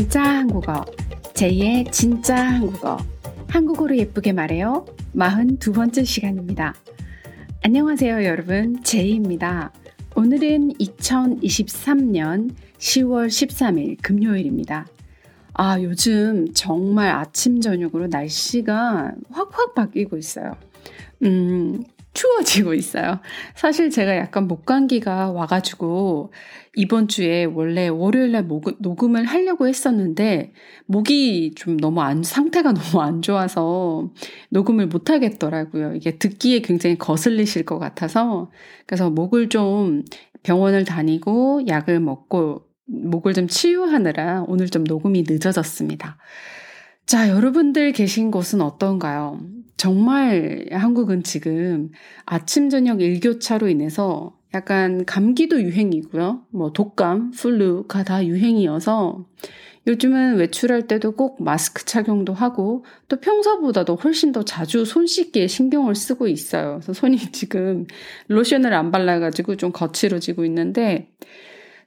진짜 0.00 0.22
한국어, 0.22 0.82
제이의 1.34 1.84
진짜 1.92 2.34
한국어. 2.34 2.96
한국어로 3.48 3.98
예쁘게 3.98 4.32
말해요. 4.32 4.86
42번째 5.14 6.06
시간입니다. 6.06 6.74
안녕하세요, 7.62 8.24
여러분. 8.24 8.82
제이입니다. 8.82 9.70
오늘은 10.16 10.72
2023년 10.78 12.54
10월 12.78 13.26
13일 13.26 13.98
금요일입니다. 14.00 14.86
아, 15.52 15.78
요즘 15.82 16.50
정말 16.54 17.10
아침, 17.10 17.60
저녁으로 17.60 18.06
날씨가 18.06 19.12
확확 19.30 19.74
바뀌고 19.74 20.16
있어요. 20.16 20.56
음, 21.24 21.84
추워지고 22.12 22.74
있어요. 22.74 23.20
사실 23.54 23.90
제가 23.90 24.16
약간 24.16 24.48
목감기가 24.48 25.30
와가지고 25.30 26.32
이번 26.74 27.08
주에 27.08 27.44
원래 27.44 27.88
월요일날 27.88 28.48
녹음을 28.78 29.24
하려고 29.24 29.68
했었는데 29.68 30.52
목이 30.86 31.54
좀 31.56 31.76
너무 31.76 32.00
안, 32.00 32.22
상태가 32.22 32.72
너무 32.74 33.02
안 33.02 33.22
좋아서 33.22 34.10
녹음을 34.50 34.86
못 34.88 35.10
하겠더라고요. 35.10 35.94
이게 35.94 36.18
듣기에 36.18 36.60
굉장히 36.60 36.98
거슬리실 36.98 37.64
것 37.64 37.78
같아서 37.78 38.50
그래서 38.86 39.10
목을 39.10 39.48
좀 39.48 40.04
병원을 40.42 40.84
다니고 40.84 41.62
약을 41.68 42.00
먹고 42.00 42.64
목을 42.86 43.34
좀 43.34 43.46
치유하느라 43.46 44.44
오늘 44.48 44.68
좀 44.68 44.82
녹음이 44.84 45.24
늦어졌습니다. 45.28 46.18
자, 47.10 47.28
여러분들 47.28 47.90
계신 47.90 48.30
곳은 48.30 48.60
어떤가요? 48.60 49.40
정말 49.76 50.68
한국은 50.70 51.24
지금 51.24 51.90
아침, 52.24 52.70
저녁 52.70 53.00
일교차로 53.00 53.66
인해서 53.66 54.38
약간 54.54 55.04
감기도 55.06 55.60
유행이고요. 55.60 56.44
뭐 56.50 56.72
독감, 56.72 57.32
플루가 57.32 58.04
다 58.04 58.24
유행이어서 58.24 59.26
요즘은 59.88 60.36
외출할 60.36 60.86
때도 60.86 61.16
꼭 61.16 61.42
마스크 61.42 61.84
착용도 61.84 62.32
하고 62.32 62.84
또 63.08 63.16
평소보다도 63.16 63.96
훨씬 63.96 64.30
더 64.30 64.44
자주 64.44 64.84
손 64.84 65.08
씻기에 65.08 65.48
신경을 65.48 65.96
쓰고 65.96 66.28
있어요. 66.28 66.74
그래서 66.74 66.92
손이 66.92 67.16
지금 67.32 67.88
로션을 68.28 68.72
안 68.72 68.92
발라가지고 68.92 69.56
좀 69.56 69.72
거칠어지고 69.72 70.44
있는데 70.44 71.10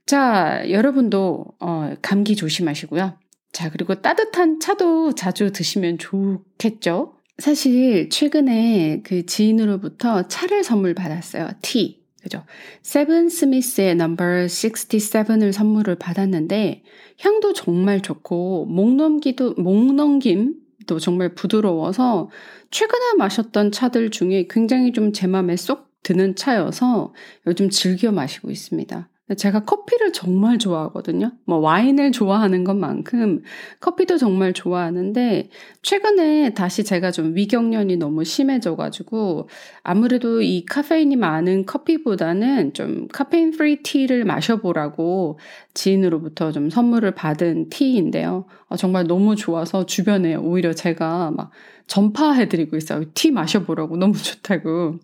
자, 0.06 0.69
여러분도 0.69 1.45
어, 1.62 1.94
감기 2.02 2.36
조심하시고요. 2.36 3.23
자, 3.54 3.70
그리고 3.70 3.96
따뜻한 3.96 4.59
차도 4.59 5.14
자주 5.14 5.52
드시면 5.52 6.00
좋겠죠? 6.00 7.14
사실 7.38 8.09
최근에 8.09 9.02
그 9.04 9.26
지인으로부터 9.26 10.28
차를 10.28 10.64
선물 10.64 10.96
받았어요. 10.96 11.50
티. 11.62 12.04
그죠? 12.22 12.44
스티븐 12.81 13.30
스미스의 13.30 13.96
넘버 13.96 14.24
67을 14.24 15.52
선물을 15.52 15.96
받았는데 15.96 16.84
향도 17.20 17.54
정말 17.54 18.02
좋고 18.02 18.66
목 18.66 18.96
넘기도 18.96 19.54
목 19.58 19.94
넘김도 19.94 21.00
정말 21.00 21.36
부드러워서 21.36 22.30
최근에 22.72 23.16
마셨던 23.18 23.72
차들 23.72 24.09
중에 24.09 24.48
굉장히 24.50 24.94
좀 24.94 25.14
제 25.14 25.28
마음에 25.28 25.58
쏙 25.58 25.92
드는 26.02 26.36
차여서 26.36 27.14
요즘 27.46 27.70
즐겨 27.70 28.12
마시고 28.12 28.52
있습니다. 28.52 29.09
제가 29.38 29.61
커피를 29.63 30.11
정말 30.11 30.59
좋아하거든요. 30.59 31.31
뭐 31.45 31.57
와인을 31.59 32.11
좋아하는 32.11 32.66
것만큼 32.66 33.41
커피도 33.79 34.17
정말 34.17 34.52
좋아하는데 34.52 35.49
최근에 35.81 36.53
다시 36.53 36.83
제가 36.83 37.11
좀 37.11 37.33
위경련이 37.33 37.95
너무 37.95 38.25
심해져가지고 38.25 39.47
아무래도 39.81 40.41
이 40.41 40.66
카페인이 40.66 41.16
많은 41.16 41.66
커피보다는 41.66 42.73
좀 42.73 43.07
카페인 43.13 43.51
free 43.52 43.81
tea를 43.81 44.25
마셔보라고 44.25 45.39
지인으로부터 45.73 46.51
좀 46.51 46.69
선물을 46.69 47.11
받은 47.11 47.69
tea인데요. 47.69 48.45
어, 48.67 48.75
정말 48.75 49.07
너무 49.07 49.38
좋아서 49.38 49.85
주변에 49.85 50.35
오히려 50.35 50.73
제가 50.73 51.31
막 51.31 51.51
전파해드리고 51.88 52.77
있어요. 52.77 53.03
tea 53.13 53.31
마셔보라고 53.31 53.97
너무 53.97 54.17
좋다고. 54.17 54.99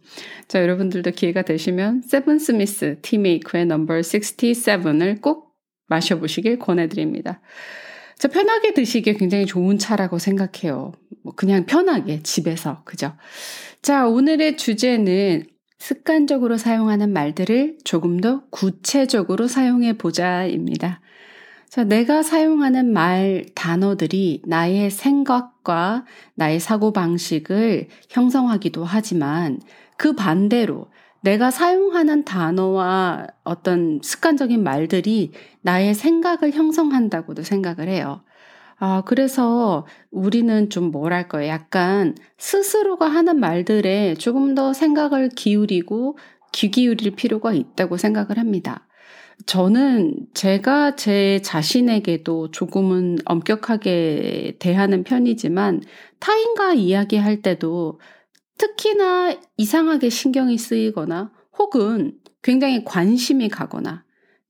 자, 0.48 0.62
여러분들도 0.62 1.12
기회가 1.12 1.42
되시면 1.42 2.02
스티븐 2.02 2.40
스미스 2.40 2.98
티메이커의 3.02 3.66
넘버 3.66 3.96
67을 3.96 5.22
꼭 5.22 5.56
마셔보시길 5.88 6.60
권해드립니다. 6.60 7.42
자, 8.18 8.28
편하게 8.28 8.74
드시기에 8.74 9.14
굉장히 9.14 9.46
좋은 9.46 9.78
차라고 9.78 10.20
생각해요. 10.20 10.92
뭐 11.24 11.34
그냥 11.36 11.66
편하게 11.66 12.22
집에서 12.22 12.84
그죠? 12.84 13.14
자, 13.82 14.08
오늘의 14.08 14.58
주제는 14.58 15.46
습관적으로 15.78 16.58
사용하는 16.58 17.14
말들을 17.14 17.78
조금 17.86 18.20
더 18.20 18.44
구체적으로 18.50 19.48
사용해 19.48 19.98
보자입니다. 19.98 21.00
자, 21.70 21.84
내가 21.84 22.24
사용하는 22.24 22.92
말, 22.94 23.46
단어들이 23.54 24.42
나의 24.48 24.90
생각과 24.90 26.04
나의 26.34 26.60
사고방식을 26.60 27.90
형성하기도 28.10 28.84
하지만 28.84 29.60
그 29.96 30.16
반대로 30.16 30.88
내가 31.22 31.52
사용하는 31.52 32.26
단어와 32.26 33.28
어떤 33.44 34.00
습관적인 34.02 34.64
말들이 34.64 35.32
나의 35.62 35.94
생각을 35.94 36.54
형성한다고도 36.54 37.44
생각을 37.44 37.88
해요. 37.88 38.24
아, 38.80 39.04
그래서 39.06 39.86
우리는 40.10 40.72
좀 40.72 40.90
뭐랄까요. 40.90 41.48
약간 41.48 42.16
스스로가 42.40 43.08
하는 43.08 43.40
말들에 43.40 44.16
조금 44.16 44.56
더 44.56 44.74
생각을 44.74 45.30
기울이고 45.30 46.18
귀 46.52 46.72
기울일 46.72 47.12
필요가 47.16 47.54
있다고 47.54 47.98
생각을 47.98 48.40
합니다. 48.40 48.89
저는 49.46 50.28
제가 50.34 50.96
제 50.96 51.42
자신에게도 51.42 52.52
조금은 52.52 53.20
엄격하게 53.26 54.58
대하는 54.60 55.04
편이지만 55.04 55.82
타인과 56.20 56.74
이야기할 56.74 57.42
때도 57.42 58.00
특히나 58.58 59.36
이상하게 59.58 60.10
신경이 60.10 60.58
쓰이거나 60.58 61.32
혹은 61.58 62.18
굉장히 62.44 62.84
관심이 62.84 63.50
가거나 63.50 64.04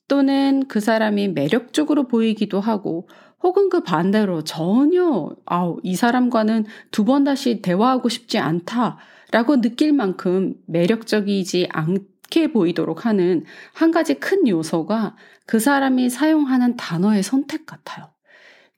또는 0.07 0.67
그 0.67 0.79
사람이 0.79 1.29
매력적으로 1.29 2.07
보이기도 2.07 2.59
하고 2.59 3.07
혹은 3.41 3.69
그 3.69 3.81
반대로 3.83 4.43
전혀 4.43 5.29
아우 5.45 5.77
이 5.83 5.95
사람과는 5.95 6.65
두 6.91 7.05
번 7.05 7.23
다시 7.23 7.61
대화하고 7.61 8.09
싶지 8.09 8.37
않다라고 8.39 9.61
느낄 9.61 9.93
만큼 9.93 10.55
매력적이지 10.65 11.69
않 11.71 11.99
좋게 12.29 12.51
보이도록 12.51 13.05
하는 13.05 13.43
한 13.73 13.91
가지 13.91 14.15
큰 14.15 14.47
요소가 14.47 15.15
그 15.45 15.59
사람이 15.59 16.09
사용하는 16.09 16.77
단어의 16.77 17.23
선택 17.23 17.65
같아요. 17.65 18.11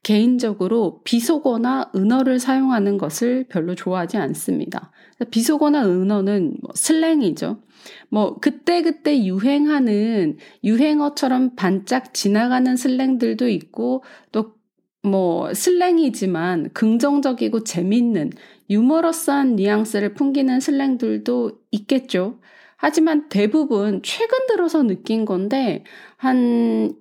개인적으로 0.03 1.01
비속어나 1.03 1.91
은어를 1.95 2.39
사용하는 2.39 2.97
것을 2.97 3.45
별로 3.49 3.75
좋아하지 3.75 4.17
않습니다. 4.17 4.91
비속어나 5.29 5.85
은어는 5.85 6.57
뭐 6.63 6.71
슬랭이죠. 6.73 7.61
뭐 8.09 8.39
그때그때 8.39 9.23
유행하는 9.23 10.37
유행어처럼 10.63 11.55
반짝 11.55 12.15
지나가는 12.15 12.75
슬랭들도 12.75 13.47
있고 13.49 14.03
또 14.31 14.61
뭐 15.03 15.53
슬랭이지만 15.53 16.69
긍정적이고 16.73 17.63
재밌는 17.63 18.31
유머러스한 18.69 19.55
뉘앙스를 19.55 20.13
풍기는 20.13 20.59
슬랭들도 20.59 21.51
있겠죠. 21.71 22.39
하지만 22.81 23.29
대부분 23.29 24.01
최근 24.01 24.47
들어서 24.47 24.81
느낀 24.81 25.23
건데 25.23 25.83
한 26.17 26.91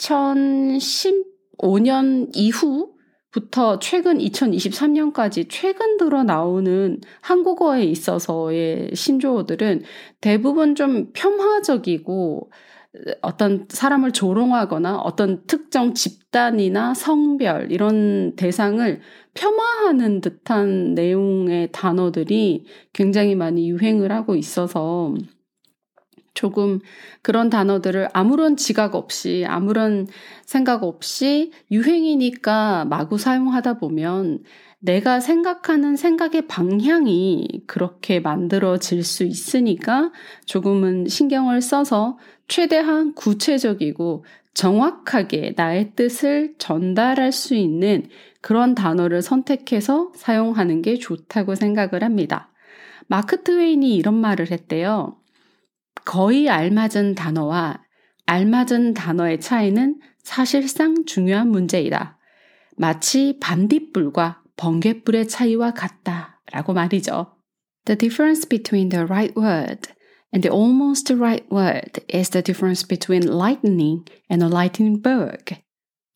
2015년 0.00 2.30
이후 2.34 2.90
부터 3.30 3.78
최근 3.78 4.18
2023년까지 4.18 5.46
최근 5.48 5.96
들어 5.96 6.24
나오는 6.24 7.00
한국어에 7.20 7.84
있어서의 7.84 8.90
신조어들은 8.94 9.84
대부분 10.20 10.74
좀 10.74 11.12
폄하적이고 11.12 12.50
어떤 13.22 13.66
사람을 13.68 14.12
조롱하거나 14.12 14.98
어떤 14.98 15.44
특정 15.46 15.94
집단이나 15.94 16.94
성별 16.94 17.70
이런 17.70 18.34
대상을 18.36 19.00
폄하하는 19.34 20.20
듯한 20.20 20.94
내용의 20.94 21.70
단어들이 21.72 22.64
굉장히 22.92 23.34
많이 23.34 23.70
유행을 23.70 24.10
하고 24.12 24.34
있어서 24.34 25.14
조금 26.34 26.78
그런 27.22 27.50
단어들을 27.50 28.10
아무런 28.12 28.56
지각 28.56 28.94
없이 28.94 29.44
아무런 29.46 30.06
생각 30.44 30.84
없이 30.84 31.50
유행이니까 31.72 32.84
마구 32.84 33.18
사용하다 33.18 33.78
보면 33.78 34.44
내가 34.80 35.18
생각하는 35.18 35.96
생각의 35.96 36.46
방향이 36.46 37.64
그렇게 37.66 38.20
만들어질 38.20 39.02
수 39.02 39.24
있으니까 39.24 40.12
조금은 40.46 41.08
신경을 41.08 41.60
써서 41.60 42.18
최대한 42.46 43.12
구체적이고 43.14 44.24
정확하게 44.54 45.54
나의 45.56 45.92
뜻을 45.94 46.54
전달할 46.58 47.32
수 47.32 47.54
있는 47.54 48.08
그런 48.40 48.74
단어를 48.74 49.20
선택해서 49.20 50.12
사용하는 50.14 50.82
게 50.82 50.96
좋다고 50.96 51.54
생각을 51.54 52.04
합니다. 52.04 52.50
마크 53.08 53.42
트웨인이 53.42 53.94
이런 53.96 54.14
말을 54.14 54.50
했대요. 54.50 55.16
거의 56.04 56.48
알맞은 56.48 57.14
단어와 57.16 57.82
알맞은 58.26 58.94
단어의 58.94 59.40
차이는 59.40 60.00
사실상 60.22 61.04
중요한 61.04 61.50
문제이다. 61.50 62.18
마치 62.76 63.38
반딧불과 63.40 64.42
번갯불의 64.58 65.28
차이와 65.28 65.72
같다 65.72 66.42
라고 66.52 66.74
말이죠. 66.74 67.34
The 67.86 67.96
difference 67.96 68.46
between 68.46 68.90
the 68.90 69.04
right 69.04 69.32
word 69.34 69.88
and 70.34 70.46
the 70.46 70.54
almost 70.54 71.10
right 71.14 71.46
word 71.50 72.02
is 72.12 72.28
the 72.30 72.42
difference 72.42 72.86
between 72.86 73.22
lightning 73.26 74.04
and 74.30 74.44
a 74.44 74.50
lightning 74.50 75.00
bug. 75.00 75.56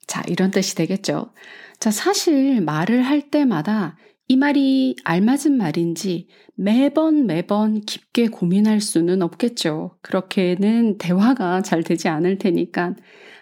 자, 0.07 0.23
이런 0.29 0.51
뜻이 0.51 0.75
되겠죠. 0.75 1.33
자, 1.81 1.91
사실 1.91 2.61
말을 2.61 3.03
할 3.03 3.31
때마다 3.31 3.97
이 4.29 4.37
말이 4.37 4.97
알맞은 5.05 5.57
말인지 5.57 6.29
매번 6.55 7.27
매번 7.27 7.81
깊게 7.81 8.29
고민할 8.29 8.81
수는 8.81 9.23
없겠죠. 9.23 9.97
그렇게는 10.03 10.99
대화가 10.99 11.63
잘 11.63 11.83
되지 11.83 12.09
않을 12.09 12.39
테니까. 12.39 12.97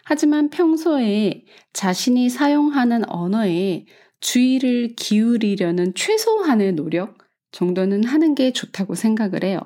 하지만 0.05 0.51
평소에 0.51 1.45
자신이 1.73 2.29
사용하는 2.29 3.09
언어에 3.09 3.87
주의를 4.21 4.95
기울이려는 4.97 5.95
최소한의 5.95 6.73
노력 6.73 7.19
정도는 7.53 8.05
하는 8.05 8.35
게 8.35 8.53
좋다고 8.53 8.95
생각을 8.95 9.45
해요. 9.45 9.61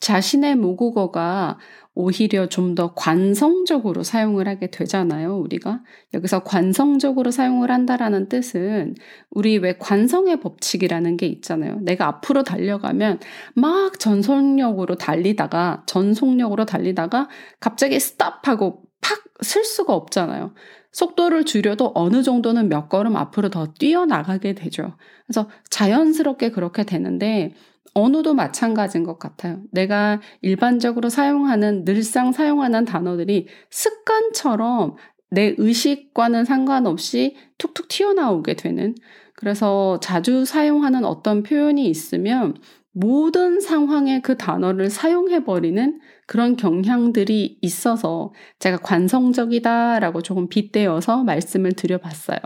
자신의 0.00 0.56
모국어가 0.56 1.58
오히려 1.94 2.48
좀 2.48 2.74
더 2.74 2.92
관성적으로 2.94 4.02
사용을 4.02 4.48
하게 4.48 4.68
되잖아요, 4.68 5.36
우리가. 5.38 5.82
여기서 6.12 6.42
관성적으로 6.42 7.30
사용을 7.30 7.70
한다라는 7.70 8.28
뜻은 8.28 8.94
우리 9.30 9.58
왜 9.58 9.78
관성의 9.78 10.40
법칙이라는 10.40 11.16
게 11.16 11.26
있잖아요. 11.26 11.78
내가 11.82 12.08
앞으로 12.08 12.42
달려가면 12.42 13.20
막 13.54 13.98
전속력으로 14.00 14.96
달리다가, 14.96 15.84
전속력으로 15.86 16.64
달리다가 16.66 17.28
갑자기 17.60 18.00
스탑하고 18.00 18.82
팍 19.00 19.24
쓸 19.42 19.64
수가 19.64 19.92
없잖아요. 19.94 20.54
속도를 20.94 21.44
줄여도 21.44 21.92
어느 21.94 22.22
정도는 22.22 22.68
몇 22.68 22.88
걸음 22.88 23.16
앞으로 23.16 23.50
더 23.50 23.66
뛰어나가게 23.74 24.54
되죠. 24.54 24.96
그래서 25.26 25.50
자연스럽게 25.68 26.52
그렇게 26.52 26.84
되는데 26.84 27.52
언어도 27.94 28.34
마찬가지인 28.34 29.04
것 29.04 29.18
같아요. 29.18 29.60
내가 29.70 30.20
일반적으로 30.40 31.08
사용하는, 31.08 31.84
늘상 31.84 32.32
사용하는 32.32 32.84
단어들이 32.84 33.48
습관처럼 33.70 34.96
내 35.30 35.54
의식과는 35.58 36.44
상관없이 36.44 37.36
툭툭 37.58 37.88
튀어나오게 37.88 38.54
되는. 38.54 38.94
그래서 39.34 39.98
자주 40.00 40.44
사용하는 40.44 41.04
어떤 41.04 41.42
표현이 41.42 41.86
있으면 41.88 42.54
모든 42.94 43.60
상황에 43.60 44.20
그 44.20 44.36
단어를 44.36 44.88
사용해버리는 44.88 46.00
그런 46.26 46.56
경향들이 46.56 47.58
있어서 47.60 48.32
제가 48.60 48.78
관성적이다라고 48.78 50.22
조금 50.22 50.48
빗대어서 50.48 51.24
말씀을 51.24 51.72
드려봤어요. 51.72 52.38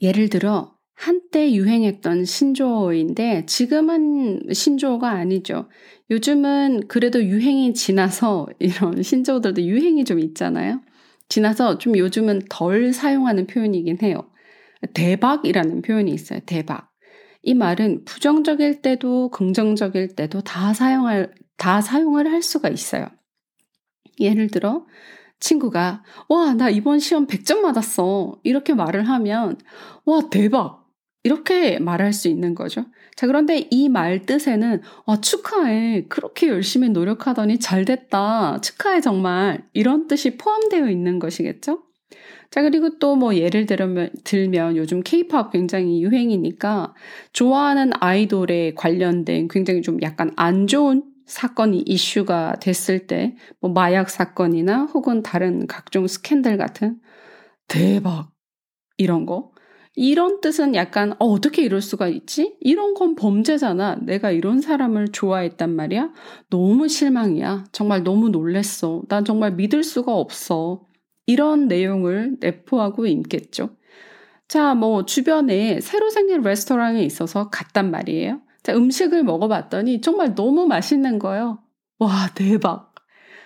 예를 0.00 0.28
들어, 0.28 0.74
한때 0.94 1.52
유행했던 1.52 2.24
신조어인데 2.24 3.46
지금은 3.46 4.52
신조어가 4.52 5.10
아니죠. 5.10 5.68
요즘은 6.10 6.86
그래도 6.86 7.22
유행이 7.22 7.74
지나서 7.74 8.46
이런 8.60 9.02
신조어들도 9.02 9.62
유행이 9.62 10.04
좀 10.04 10.20
있잖아요. 10.20 10.80
지나서 11.28 11.78
좀 11.78 11.98
요즘은 11.98 12.42
덜 12.48 12.92
사용하는 12.92 13.48
표현이긴 13.48 13.98
해요. 14.02 14.30
대박이라는 14.92 15.82
표현이 15.82 16.12
있어요. 16.12 16.40
대박. 16.46 16.93
이 17.44 17.54
말은 17.54 18.04
부정적일 18.04 18.82
때도 18.82 19.30
긍정적일 19.30 20.16
때도 20.16 20.40
다 20.42 20.72
사용할, 20.74 21.34
다 21.56 21.80
사용을 21.80 22.30
할 22.30 22.42
수가 22.42 22.68
있어요. 22.70 23.06
예를 24.20 24.48
들어, 24.48 24.86
친구가, 25.40 26.02
와, 26.28 26.54
나 26.54 26.70
이번 26.70 26.98
시험 27.00 27.26
100점 27.26 27.60
맞았어. 27.60 28.38
이렇게 28.44 28.74
말을 28.74 29.08
하면, 29.08 29.58
와, 30.04 30.22
대박. 30.30 30.84
이렇게 31.22 31.78
말할 31.78 32.12
수 32.12 32.28
있는 32.28 32.54
거죠. 32.54 32.84
자, 33.16 33.26
그런데 33.26 33.66
이 33.70 33.88
말 33.88 34.24
뜻에는, 34.26 34.82
와, 35.06 35.20
축하해. 35.20 36.06
그렇게 36.08 36.48
열심히 36.48 36.88
노력하더니 36.90 37.58
잘 37.58 37.84
됐다. 37.84 38.60
축하해, 38.60 39.00
정말. 39.00 39.68
이런 39.72 40.06
뜻이 40.08 40.36
포함되어 40.38 40.88
있는 40.90 41.18
것이겠죠? 41.18 41.82
자, 42.54 42.62
그리고 42.62 42.98
또 43.00 43.16
뭐 43.16 43.34
예를 43.34 43.66
들면, 43.66 44.10
들면 44.22 44.76
요즘 44.76 45.00
케이팝 45.02 45.50
굉장히 45.50 46.02
유행이니까 46.04 46.94
좋아하는 47.32 47.90
아이돌에 47.98 48.74
관련된 48.74 49.48
굉장히 49.48 49.82
좀 49.82 50.00
약간 50.02 50.30
안 50.36 50.68
좋은 50.68 51.02
사건이 51.26 51.82
이슈가 51.84 52.56
됐을 52.60 53.08
때, 53.08 53.34
뭐 53.60 53.72
마약 53.72 54.08
사건이나 54.08 54.84
혹은 54.94 55.22
다른 55.24 55.66
각종 55.66 56.06
스캔들 56.06 56.56
같은 56.56 57.00
대박. 57.68 58.30
이런 58.98 59.26
거. 59.26 59.52
이런 59.96 60.40
뜻은 60.40 60.74
약간 60.76 61.12
어, 61.20 61.26
어떻게 61.26 61.62
이럴 61.64 61.80
수가 61.82 62.08
있지? 62.08 62.56
이런 62.60 62.94
건 62.94 63.16
범죄잖아. 63.16 63.96
내가 64.02 64.30
이런 64.30 64.60
사람을 64.60 65.08
좋아했단 65.12 65.74
말이야. 65.74 66.12
너무 66.50 66.88
실망이야. 66.88 67.64
정말 67.72 68.04
너무 68.04 68.28
놀랬어. 68.30 69.02
난 69.08 69.24
정말 69.24 69.52
믿을 69.54 69.82
수가 69.84 70.14
없어. 70.14 70.86
이런 71.26 71.68
내용을 71.68 72.36
내포하고 72.40 73.06
있겠죠. 73.06 73.76
자, 74.48 74.74
뭐 74.74 75.04
주변에 75.04 75.80
새로 75.80 76.10
생긴 76.10 76.42
레스토랑에 76.42 77.02
있어서 77.02 77.50
갔단 77.50 77.90
말이에요. 77.90 78.40
자, 78.62 78.74
음식을 78.74 79.24
먹어봤더니 79.24 80.00
정말 80.00 80.34
너무 80.34 80.66
맛있는 80.66 81.18
거예요. 81.18 81.58
와, 81.98 82.28
대박. 82.34 82.94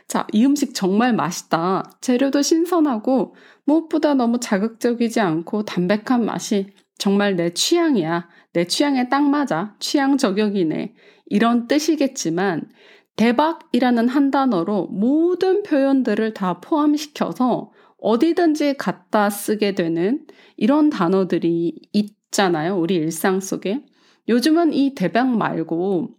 자, 0.06 0.26
이 0.32 0.44
음식 0.44 0.75
정말 0.75 1.12
맛있다. 1.12 1.98
재료도 2.00 2.42
신선하고 2.42 3.34
무엇보다 3.64 4.14
너무 4.14 4.40
자극적이지 4.40 5.20
않고 5.20 5.64
담백한 5.64 6.25
맛이 6.25 6.69
정말 6.96 7.36
내 7.36 7.50
취향이야. 7.50 8.28
내 8.54 8.66
취향에 8.66 9.08
딱 9.08 9.22
맞아. 9.22 9.76
취향 9.78 10.16
저격이네. 10.16 10.94
이런 11.26 11.69
뜻이겠지만 11.69 12.69
대박이라는 13.18 14.08
한 14.08 14.30
단어로 14.30 14.86
모든 14.86 15.64
표현들을 15.64 16.34
다 16.34 16.60
포함시켜서 16.60 17.72
어디든지 18.00 18.76
갖다 18.78 19.28
쓰게 19.28 19.74
되는 19.74 20.24
이런 20.56 20.88
단어들이 20.88 21.74
있잖아요. 21.92 22.78
우리 22.78 22.94
일상 22.94 23.40
속에. 23.40 23.84
요즘은 24.28 24.72
이 24.72 24.94
대박 24.94 25.36
말고 25.36 26.10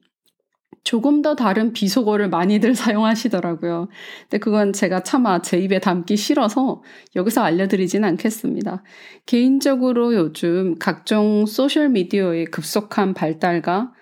조금 0.84 1.22
더 1.22 1.36
다른 1.36 1.72
비속어를 1.72 2.30
많이들 2.30 2.76
사용하시더라고요. 2.76 3.88
근데 4.24 4.38
그건 4.38 4.74
제가 4.74 5.04
차마 5.04 5.42
제 5.42 5.58
입에 5.58 5.80
담기 5.80 6.18
싫어서 6.18 6.84
여기서 7.16 7.42
알려드리진 7.42 8.04
않겠습니다. 8.04 8.84
개인적으로 9.26 10.14
요즘 10.16 10.76
각종 10.80 11.46
소셜미디어의 11.46 12.46
급속한 12.48 13.14
발달과 13.14 13.94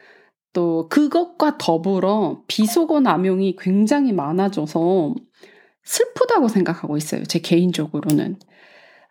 또 0.57 0.89
그것과 0.89 1.59
더불어 1.59 2.41
비속어 2.47 2.99
남용이 3.01 3.57
굉장히 3.59 4.11
많아져서 4.11 5.13
슬프다고 5.83 6.47
생각하고 6.47 6.97
있어요. 6.97 7.21
제 7.25 7.37
개인적으로는. 7.37 8.37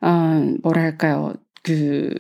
아, 0.01 0.45
뭐랄까요. 0.65 1.35
그, 1.63 2.13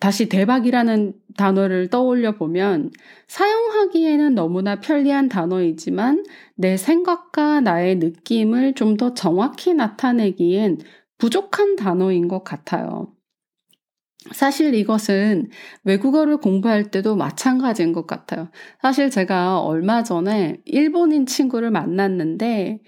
다시 0.00 0.28
대박이라는 0.28 1.12
단어를 1.36 1.90
떠올려 1.90 2.32
보면 2.32 2.90
사용하기에는 3.28 4.34
너무나 4.34 4.80
편리한 4.80 5.28
단어이지만 5.28 6.24
내 6.56 6.76
생각과 6.76 7.60
나의 7.60 7.98
느낌을 7.98 8.74
좀 8.74 8.96
더 8.96 9.14
정확히 9.14 9.74
나타내기엔 9.74 10.78
부족한 11.18 11.76
단어인 11.76 12.26
것 12.26 12.42
같아요. 12.42 13.12
사실 14.32 14.74
이것은 14.74 15.48
외국어를 15.84 16.36
공부할 16.36 16.90
때도 16.90 17.16
마찬가지인 17.16 17.92
것 17.92 18.06
같아요. 18.06 18.50
사실 18.82 19.10
제가 19.10 19.60
얼마 19.60 20.02
전에 20.02 20.58
일본인 20.66 21.24
친구를 21.24 21.70
만났는데 21.70 22.80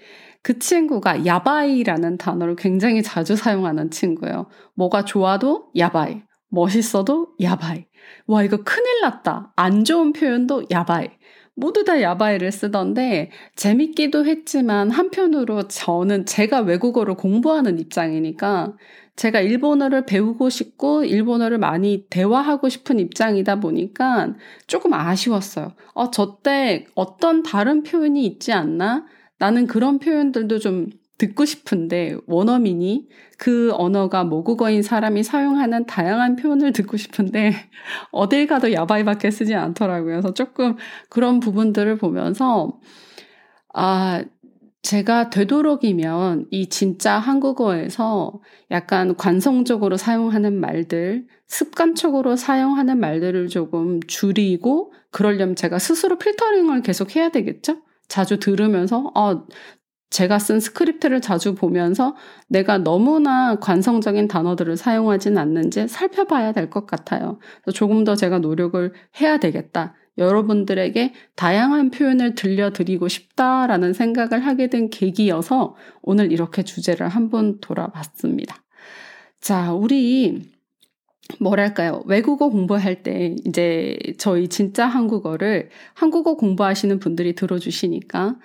그 0.43 0.59
친구가 0.59 1.25
야바이라는 1.25 2.17
단어를 2.17 2.55
굉장히 2.55 3.01
자주 3.01 3.35
사용하는 3.35 3.89
친구예요. 3.89 4.47
뭐가 4.75 5.05
좋아도 5.05 5.69
야바이, 5.75 6.21
멋있어도 6.49 7.29
야바이. 7.41 7.85
와, 8.27 8.43
이거 8.43 8.57
큰일 8.57 9.01
났다. 9.01 9.53
안 9.55 9.83
좋은 9.85 10.13
표현도 10.13 10.65
야바이. 10.69 11.07
모두 11.55 11.83
다 11.83 12.01
야바이를 12.01 12.51
쓰던데 12.51 13.29
재밌기도 13.55 14.25
했지만 14.25 14.89
한편으로 14.89 15.67
저는 15.67 16.25
제가 16.25 16.61
외국어를 16.61 17.15
공부하는 17.15 17.79
입장이니까 17.79 18.73
제가 19.15 19.41
일본어를 19.41 20.05
배우고 20.05 20.49
싶고 20.49 21.03
일본어를 21.05 21.57
많이 21.59 22.05
대화하고 22.09 22.69
싶은 22.69 22.99
입장이다 22.99 23.59
보니까 23.59 24.33
조금 24.67 24.93
아쉬웠어요. 24.93 25.73
어, 25.93 26.09
저 26.11 26.39
때 26.43 26.85
어떤 26.95 27.43
다른 27.43 27.83
표현이 27.83 28.25
있지 28.25 28.51
않나? 28.53 29.05
나는 29.39 29.67
그런 29.67 29.99
표현들도 29.99 30.59
좀 30.59 30.87
듣고 31.17 31.45
싶은데 31.45 32.17
원어민이 32.27 33.07
그 33.37 33.71
언어가 33.73 34.23
모국어인 34.23 34.81
사람이 34.81 35.23
사용하는 35.23 35.85
다양한 35.85 36.35
표현을 36.35 36.73
듣고 36.73 36.97
싶은데 36.97 37.53
어딜 38.11 38.47
가도 38.47 38.73
야바이밖에 38.73 39.31
쓰지 39.31 39.53
않더라고요. 39.55 40.11
그래서 40.13 40.33
조금 40.33 40.75
그런 41.09 41.39
부분들을 41.39 41.97
보면서 41.97 42.79
아 43.73 44.23
제가 44.83 45.29
되도록이면 45.29 46.47
이 46.51 46.67
진짜 46.67 47.17
한국어에서 47.17 48.41
약간 48.69 49.15
관성적으로 49.15 49.95
사용하는 49.97 50.59
말들, 50.59 51.25
습관적으로 51.47 52.35
사용하는 52.35 52.99
말들을 52.99 53.47
조금 53.47 54.01
줄이고 54.07 54.93
그러려면 55.11 55.55
제가 55.55 55.79
스스로 55.79 56.17
필터링을 56.17 56.81
계속 56.81 57.15
해야 57.15 57.29
되겠죠? 57.29 57.77
자주 58.09 58.39
들으면서, 58.39 59.11
어, 59.15 59.45
제가 60.09 60.37
쓴 60.39 60.59
스크립트를 60.59 61.21
자주 61.21 61.55
보면서 61.55 62.15
내가 62.47 62.77
너무나 62.77 63.55
관성적인 63.59 64.27
단어들을 64.27 64.77
사용하진 64.77 65.37
않는지 65.39 65.87
살펴봐야 65.87 66.51
될 66.51 66.69
것 66.69 66.85
같아요. 66.87 67.39
조금 67.73 68.03
더 68.03 68.15
제가 68.15 68.39
노력을 68.39 68.93
해야 69.21 69.37
되겠다. 69.39 69.95
여러분들에게 70.17 71.13
다양한 71.35 71.91
표현을 71.91 72.35
들려드리고 72.35 73.07
싶다라는 73.07 73.93
생각을 73.93 74.45
하게 74.45 74.69
된 74.69 74.89
계기여서 74.89 75.75
오늘 76.01 76.31
이렇게 76.31 76.63
주제를 76.63 77.07
한번 77.09 77.59
돌아봤습니다. 77.59 78.63
자, 79.41 79.73
우리 79.73 80.53
뭐랄까요. 81.39 82.03
외국어 82.05 82.49
공부할 82.49 83.01
때 83.01 83.35
이제 83.45 83.97
저희 84.17 84.47
진짜 84.47 84.85
한국어를 84.85 85.69
한국어 85.93 86.35
공부하시는 86.35 86.99
분들이 86.99 87.33
들어주시니까 87.33 88.35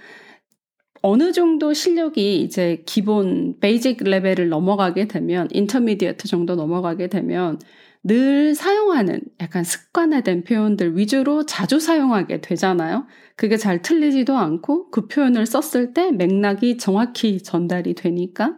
어느 1.02 1.32
정도 1.32 1.72
실력이 1.72 2.40
이제 2.40 2.82
기본 2.86 3.58
basic 3.60 4.02
level을 4.02 4.48
넘어가게 4.48 5.06
되면 5.06 5.48
intermediate 5.52 6.26
정도 6.28 6.56
넘어가게 6.56 7.08
되면 7.08 7.58
늘 8.04 8.54
사용하는 8.54 9.20
약간 9.40 9.64
습관화된 9.64 10.44
표현들 10.44 10.96
위주로 10.96 11.44
자주 11.44 11.80
사용하게 11.80 12.40
되잖아요. 12.40 13.06
그게 13.36 13.56
잘 13.56 13.82
틀리지도 13.82 14.36
않고 14.36 14.90
그 14.90 15.08
표현을 15.08 15.46
썼을 15.46 15.94
때 15.94 16.10
맥락이 16.12 16.78
정확히 16.78 17.42
전달이 17.42 17.94
되니까. 17.94 18.56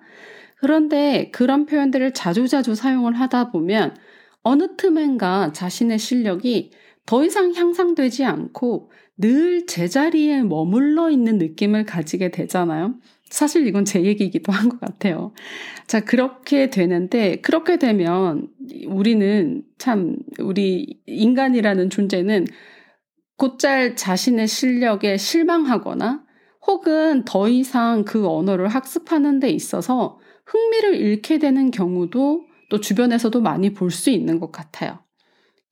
그런데 0.57 1.31
그런 1.33 1.67
표현들을 1.67 2.13
자주자주 2.13 2.75
사용을 2.75 3.15
하다 3.15 3.51
보면 3.51 3.97
어느 4.43 4.77
틈엔가 4.77 5.53
자신의 5.53 5.99
실력이 5.99 6.73
더 7.07 7.25
이상 7.25 7.53
향상되지 7.55 8.25
않고 8.25 8.91
늘 9.17 9.67
제자리에 9.67 10.43
머물러 10.43 11.11
있는 11.11 11.39
느낌을 11.39 11.85
가지게 11.85 12.31
되잖아요. 12.31 12.95
사실 13.31 13.67
이건 13.67 13.85
제 13.85 14.05
얘기이기도 14.05 14.53
한 14.53 14.69
것 14.69 14.81
같아요. 14.81 15.33
자, 15.87 16.01
그렇게 16.01 16.71
되는데, 16.71 17.37
그렇게 17.37 17.79
되면 17.79 18.49
우리는 18.87 19.63
참, 19.79 20.17
우리 20.39 21.01
인간이라는 21.07 21.91
존재는 21.91 22.47
곧잘 23.37 23.97
자신의 23.97 24.49
실력에 24.49 25.17
실망하거나 25.17 26.25
혹은 26.67 27.25
더 27.25 27.49
이상 27.49 28.05
그 28.05 28.29
언어를 28.29 28.69
학습하는 28.69 29.41
데 29.41 29.49
있어서 29.51 30.19
흥미를 30.47 30.97
잃게 30.97 31.39
되는 31.39 31.71
경우도 31.71 32.45
또 32.71 32.81
주변에서도 32.81 33.41
많이 33.41 33.73
볼 33.73 33.91
수 33.91 34.11
있는 34.11 34.39
것 34.41 34.53
같아요. 34.53 35.01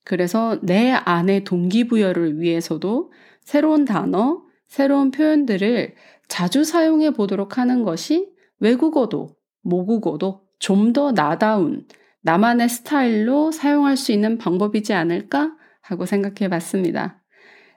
그래서 0.03 0.57
내 0.63 0.91
안의 0.91 1.43
동기부여를 1.43 2.41
위해서도 2.41 3.11
새로운 3.43 3.85
단어, 3.85 4.41
새로운 4.67 5.11
표현들을 5.11 5.93
자주 6.29 6.63
사용해 6.63 7.11
보도록 7.11 7.57
하는 7.57 7.83
것이 7.83 8.29
외국어도 8.59 9.35
모국어도 9.61 10.47
좀 10.59 10.93
더 10.93 11.11
나다운 11.11 11.85
나만의 12.21 12.69
스타일로 12.69 13.51
사용할 13.51 13.97
수 13.97 14.11
있는 14.11 14.37
방법이지 14.37 14.93
않을까 14.93 15.55
하고 15.81 16.05
생각해 16.05 16.49
봤습니다. 16.49 17.23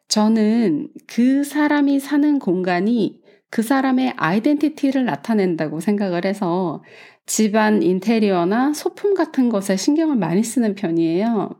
저는 0.08 0.88
그 1.06 1.44
사람이 1.44 2.00
사는 2.00 2.38
공간이 2.38 3.20
그 3.50 3.62
사람의 3.62 4.14
아이덴티티를 4.16 5.04
나타낸다고 5.04 5.80
생각을 5.80 6.24
해서 6.24 6.82
집안 7.26 7.82
인테리어나 7.82 8.72
소품 8.74 9.14
같은 9.14 9.48
것에 9.48 9.76
신경을 9.76 10.16
많이 10.16 10.42
쓰는 10.42 10.74
편이에요. 10.74 11.50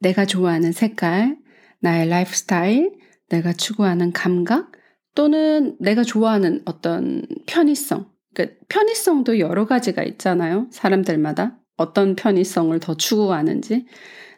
내가 0.00 0.26
좋아하는 0.26 0.72
색깔, 0.72 1.38
나의 1.80 2.08
라이프 2.08 2.34
스타일, 2.34 2.92
내가 3.28 3.52
추구하는 3.52 4.12
감각, 4.12 4.72
또는 5.14 5.76
내가 5.78 6.02
좋아하는 6.02 6.62
어떤 6.64 7.22
편의성. 7.46 8.06
그러니까 8.34 8.58
편의성도 8.68 9.38
여러 9.38 9.66
가지가 9.66 10.02
있잖아요. 10.04 10.66
사람들마다. 10.70 11.58
어떤 11.76 12.14
편의성을 12.16 12.78
더 12.80 12.96
추구하는지. 12.96 13.86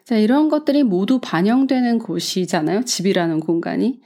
자, 0.05 0.17
이런 0.17 0.49
것들이 0.49 0.83
모두 0.83 1.19
반영되는 1.21 1.99
곳이잖아요. 1.99 2.83
집이라는 2.85 3.39
공간이. 3.39 4.01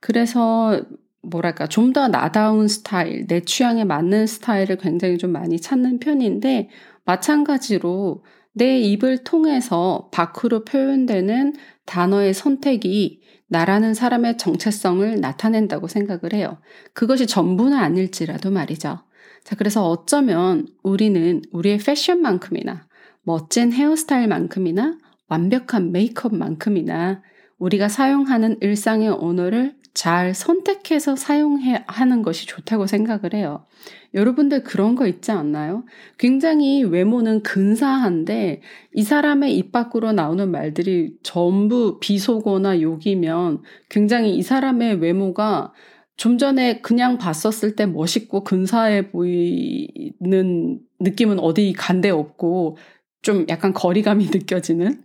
그래서 0.00 0.80
뭐랄까, 1.22 1.66
좀 1.66 1.92
더 1.92 2.08
나다운 2.08 2.68
스타일, 2.68 3.26
내 3.26 3.40
취향에 3.40 3.84
맞는 3.84 4.26
스타일을 4.26 4.76
굉장히 4.76 5.18
좀 5.18 5.32
많이 5.32 5.60
찾는 5.60 5.98
편인데, 6.00 6.68
마찬가지로 7.04 8.24
내 8.52 8.78
입을 8.80 9.24
통해서 9.24 10.08
밖으로 10.12 10.64
표현되는 10.64 11.54
단어의 11.84 12.34
선택이 12.34 13.20
나라는 13.48 13.94
사람의 13.94 14.38
정체성을 14.38 15.20
나타낸다고 15.20 15.86
생각을 15.86 16.32
해요. 16.34 16.58
그것이 16.92 17.26
전부는 17.26 17.76
아닐지라도 17.76 18.50
말이죠. 18.50 19.00
자, 19.44 19.56
그래서 19.56 19.88
어쩌면 19.88 20.66
우리는 20.82 21.42
우리의 21.52 21.78
패션만큼이나 21.78 22.86
멋진 23.22 23.72
헤어스타일만큼이나 23.72 24.98
완벽한 25.28 25.92
메이크업만큼이나 25.92 27.22
우리가 27.58 27.88
사용하는 27.88 28.58
일상의 28.60 29.08
언어를 29.08 29.75
잘 29.96 30.34
선택해서 30.34 31.16
사용해 31.16 31.84
하는 31.86 32.20
것이 32.20 32.46
좋다고 32.46 32.86
생각을 32.86 33.32
해요. 33.32 33.64
여러분들 34.12 34.62
그런 34.62 34.94
거 34.94 35.06
있지 35.06 35.32
않나요? 35.32 35.84
굉장히 36.18 36.84
외모는 36.84 37.42
근사한데 37.42 38.60
이 38.92 39.02
사람의 39.02 39.56
입 39.56 39.72
밖으로 39.72 40.12
나오는 40.12 40.50
말들이 40.50 41.14
전부 41.22 41.98
비속어나 41.98 42.82
욕이면 42.82 43.62
굉장히 43.88 44.36
이 44.36 44.42
사람의 44.42 44.96
외모가 44.96 45.72
좀 46.18 46.36
전에 46.36 46.82
그냥 46.82 47.16
봤었을 47.16 47.74
때 47.74 47.86
멋있고 47.86 48.44
근사해 48.44 49.10
보이는 49.10 50.78
느낌은 51.00 51.38
어디 51.38 51.72
간데 51.72 52.10
없고 52.10 52.76
좀 53.22 53.46
약간 53.48 53.72
거리감이 53.72 54.26
느껴지는 54.30 55.02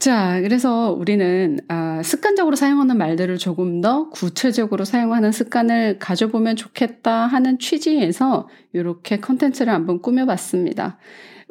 자, 0.00 0.40
그래서 0.40 0.92
우리는 0.92 1.58
아, 1.68 2.02
습관적으로 2.02 2.56
사용하는 2.56 2.96
말들을 2.96 3.36
조금 3.36 3.82
더 3.82 4.08
구체적으로 4.08 4.86
사용하는 4.86 5.30
습관을 5.30 5.98
가져보면 5.98 6.56
좋겠다 6.56 7.26
하는 7.26 7.58
취지에서 7.58 8.48
이렇게 8.72 9.20
컨텐츠를 9.20 9.70
한번 9.70 10.00
꾸며봤습니다. 10.00 10.96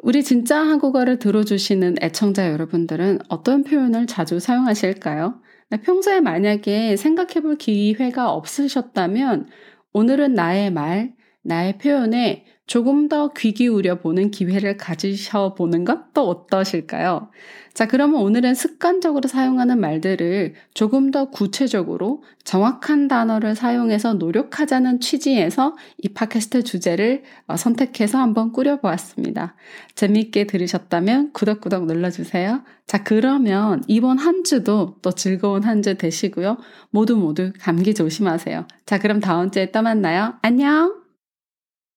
우리 0.00 0.24
진짜 0.24 0.58
한국어를 0.58 1.20
들어주시는 1.20 1.98
애청자 2.02 2.50
여러분들은 2.50 3.20
어떤 3.28 3.62
표현을 3.62 4.08
자주 4.08 4.40
사용하실까요? 4.40 5.40
평소에 5.84 6.20
만약에 6.20 6.96
생각해볼 6.96 7.56
기회가 7.56 8.32
없으셨다면 8.32 9.46
오늘은 9.92 10.34
나의 10.34 10.72
말, 10.72 11.14
나의 11.44 11.78
표현에 11.78 12.46
조금 12.70 13.08
더 13.08 13.32
귀 13.34 13.52
기울여 13.52 13.96
보는 13.98 14.30
기회를 14.30 14.76
가지셔 14.76 15.54
보는 15.54 15.84
것 15.84 16.12
또 16.14 16.28
어떠실까요? 16.28 17.28
자, 17.74 17.86
그러면 17.88 18.20
오늘은 18.22 18.54
습관적으로 18.54 19.26
사용하는 19.28 19.80
말들을 19.80 20.54
조금 20.74 21.10
더 21.10 21.30
구체적으로 21.30 22.22
정확한 22.44 23.08
단어를 23.08 23.56
사용해서 23.56 24.14
노력하자는 24.14 25.00
취지에서 25.00 25.76
이 25.98 26.08
팟캐스트 26.10 26.62
주제를 26.62 27.22
어, 27.48 27.56
선택해서 27.56 28.18
한번 28.18 28.52
꾸려보았습니다. 28.52 29.54
재미있게 29.96 30.46
들으셨다면 30.46 31.32
구독구독 31.32 31.86
눌러주세요. 31.86 32.62
자, 32.86 33.02
그러면 33.02 33.82
이번 33.88 34.18
한 34.18 34.44
주도 34.44 34.96
또 35.02 35.10
즐거운 35.10 35.64
한 35.64 35.82
주 35.82 35.96
되시고요. 35.96 36.58
모두 36.90 37.16
모두 37.16 37.52
감기 37.60 37.94
조심하세요. 37.94 38.66
자, 38.86 38.98
그럼 39.00 39.18
다음 39.18 39.50
주에 39.50 39.72
또 39.72 39.82
만나요. 39.82 40.34
안녕! 40.42 40.99